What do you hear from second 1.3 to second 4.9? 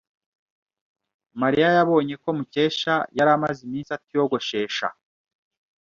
Mariya yabonye ko Mukesha yari amaze iminsi atiyogoshesha.